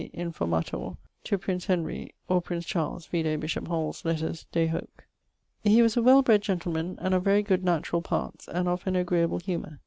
[0.03, 0.09] e.
[0.15, 5.03] informator) to prince Henry (or prince Charles vide bishop Hall's Letters de hoc).
[5.63, 8.95] He was a well bred gentleman, and of very good naturall parts, and of an
[8.95, 9.79] agreable humour.